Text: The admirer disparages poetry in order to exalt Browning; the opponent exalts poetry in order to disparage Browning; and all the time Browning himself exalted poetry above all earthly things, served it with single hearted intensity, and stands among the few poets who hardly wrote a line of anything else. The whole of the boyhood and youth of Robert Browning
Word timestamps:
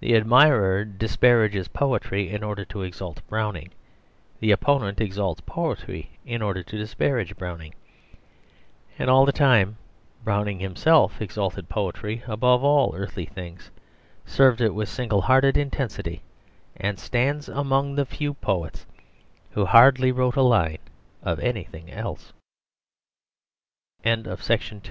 The 0.00 0.16
admirer 0.16 0.84
disparages 0.84 1.68
poetry 1.68 2.30
in 2.30 2.42
order 2.42 2.64
to 2.64 2.82
exalt 2.82 3.22
Browning; 3.28 3.70
the 4.40 4.50
opponent 4.50 5.00
exalts 5.00 5.40
poetry 5.42 6.10
in 6.24 6.42
order 6.42 6.64
to 6.64 6.76
disparage 6.76 7.36
Browning; 7.36 7.72
and 8.98 9.08
all 9.08 9.24
the 9.24 9.30
time 9.30 9.76
Browning 10.24 10.58
himself 10.58 11.22
exalted 11.22 11.68
poetry 11.68 12.24
above 12.26 12.64
all 12.64 12.92
earthly 12.96 13.24
things, 13.26 13.70
served 14.24 14.60
it 14.60 14.74
with 14.74 14.88
single 14.88 15.20
hearted 15.20 15.56
intensity, 15.56 16.22
and 16.76 16.98
stands 16.98 17.48
among 17.48 17.94
the 17.94 18.04
few 18.04 18.34
poets 18.34 18.84
who 19.52 19.64
hardly 19.64 20.10
wrote 20.10 20.34
a 20.34 20.42
line 20.42 20.78
of 21.22 21.38
anything 21.38 21.88
else. 21.88 22.32
The 24.02 24.10
whole 24.10 24.18
of 24.18 24.24
the 24.24 24.26
boyhood 24.26 24.26
and 24.26 24.26
youth 24.26 24.32
of 24.32 24.38
Robert 24.50 24.68
Browning 24.72 24.82